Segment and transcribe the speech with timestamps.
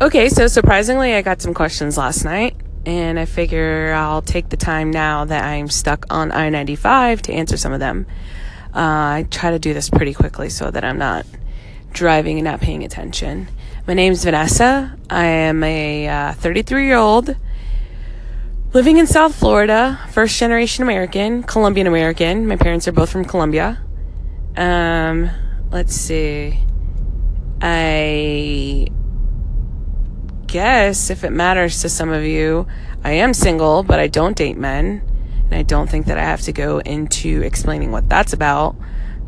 [0.00, 4.56] Okay, so surprisingly, I got some questions last night, and I figure I'll take the
[4.56, 8.06] time now that I'm stuck on I 95 to answer some of them.
[8.74, 11.26] Uh, I try to do this pretty quickly so that I'm not
[11.92, 13.48] driving and not paying attention.
[13.86, 14.96] My name's Vanessa.
[15.10, 17.36] I am a 33 uh, year old
[18.72, 22.46] living in South Florida, first generation American, Colombian American.
[22.46, 23.82] My parents are both from Colombia.
[24.56, 25.28] Um,
[25.70, 26.58] let's see.
[27.60, 28.88] I
[30.50, 32.66] guess if it matters to some of you,
[33.04, 35.02] I am single, but I don't date men.
[35.44, 38.76] And I don't think that I have to go into explaining what that's about.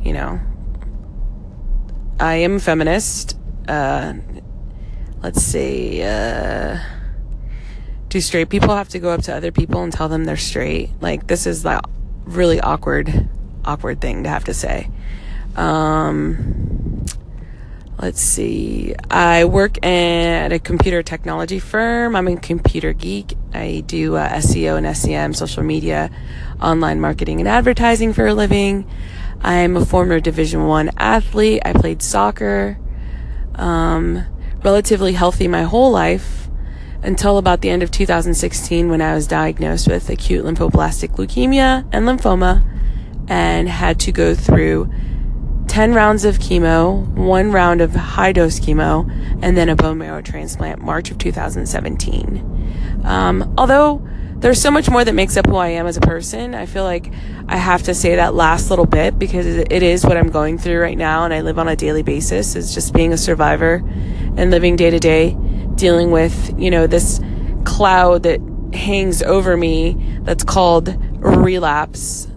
[0.02, 0.40] You know,
[2.20, 3.38] I am feminist.
[3.68, 4.14] Uh,
[5.22, 6.02] let's see.
[6.02, 6.78] Uh,
[8.08, 10.90] do straight people have to go up to other people and tell them they're straight?
[11.00, 11.80] Like, this is the
[12.24, 13.28] really awkward,
[13.64, 14.90] awkward thing to have to say.
[15.56, 16.71] Um,
[18.02, 18.94] let's see.
[19.08, 22.16] I work at a computer technology firm.
[22.16, 23.34] I'm a computer geek.
[23.54, 26.10] I do uh, SEO and SEM, social media,
[26.60, 28.90] online marketing and advertising for a living.
[29.40, 31.62] I'm a former Division One athlete.
[31.64, 32.76] I played soccer.
[33.54, 34.26] Um,
[34.64, 36.48] relatively healthy my whole life
[37.02, 42.06] until about the end of 2016 when I was diagnosed with acute lymphoblastic leukemia and
[42.06, 42.64] lymphoma
[43.28, 44.90] and had to go through
[45.72, 50.20] 10 rounds of chemo, one round of high dose chemo, and then a bone marrow
[50.20, 53.00] transplant March of 2017.
[53.04, 56.54] Um, although there's so much more that makes up who I am as a person,
[56.54, 57.10] I feel like
[57.48, 60.78] I have to say that last little bit because it is what I'm going through
[60.78, 63.76] right now and I live on a daily basis is just being a survivor
[64.36, 65.38] and living day to day,
[65.76, 67.18] dealing with, you know, this
[67.64, 68.42] cloud that
[68.74, 72.28] hangs over me that's called relapse.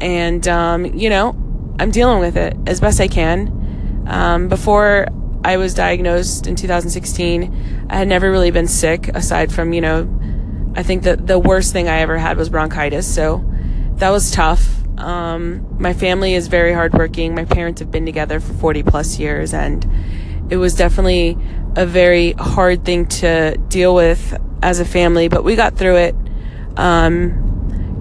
[0.00, 1.36] And, um, you know,
[1.78, 4.04] I'm dealing with it as best I can.
[4.06, 5.08] Um, before
[5.44, 10.08] I was diagnosed in 2016, I had never really been sick aside from, you know,
[10.74, 13.12] I think that the worst thing I ever had was bronchitis.
[13.12, 13.44] So
[13.96, 14.66] that was tough.
[14.98, 17.34] Um, my family is very hardworking.
[17.34, 19.84] My parents have been together for 40 plus years, and
[20.50, 21.36] it was definitely
[21.76, 26.16] a very hard thing to deal with as a family, but we got through it.
[26.76, 27.53] Um,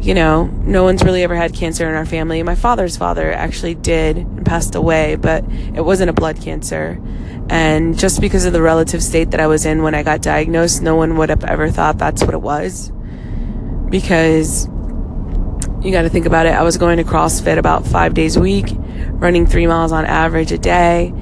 [0.03, 2.43] you know, no one's really ever had cancer in our family.
[2.43, 7.01] My father's father actually did and passed away, but it wasn't a blood cancer.
[7.49, 10.81] And just because of the relative state that I was in when I got diagnosed,
[10.81, 12.91] no one would have ever thought that's what it was.
[13.89, 14.67] Because
[15.81, 16.53] you got to think about it.
[16.53, 18.65] I was going to CrossFit about five days a week,
[19.11, 21.13] running three miles on average a day.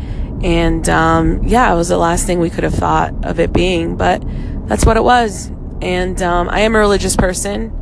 [0.42, 3.96] And um, yeah, it was the last thing we could have thought of it being,
[3.96, 4.24] but
[4.68, 5.52] that's what it was.
[5.84, 7.78] And um, I am a religious person.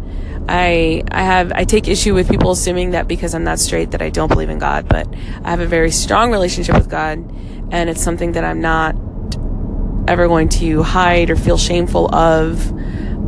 [0.47, 4.01] I I have I take issue with people assuming that because I'm not straight that
[4.01, 5.07] I don't believe in God, but
[5.43, 7.17] I have a very strong relationship with God,
[7.71, 8.95] and it's something that I'm not
[10.07, 12.71] ever going to hide or feel shameful of.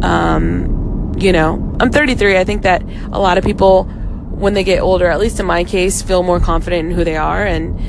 [0.04, 2.38] Um, you know, I'm 33.
[2.38, 5.64] I think that a lot of people, when they get older, at least in my
[5.64, 7.80] case, feel more confident in who they are, and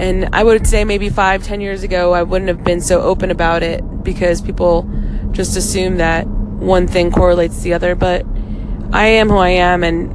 [0.00, 3.30] and I would say maybe five, ten years ago, I wouldn't have been so open
[3.30, 4.88] about it because people
[5.32, 8.26] just assume that one thing correlates to the other, but
[8.92, 10.10] I am who I am and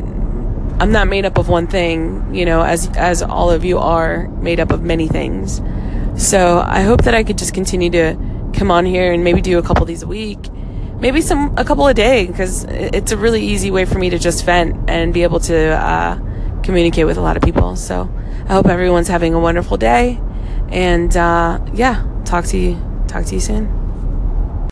[0.81, 4.27] I'm not made up of one thing, you know, as as all of you are
[4.27, 5.61] made up of many things.
[6.15, 8.15] So I hope that I could just continue to
[8.53, 10.51] come on here and maybe do a couple of these a week,
[10.99, 14.19] maybe some a couple a day, because it's a really easy way for me to
[14.19, 16.15] just vent and be able to uh,
[16.61, 17.75] communicate with a lot of people.
[17.75, 18.09] So
[18.47, 20.19] I hope everyone's having a wonderful day,
[20.69, 23.76] and uh, yeah, talk to you talk to you soon.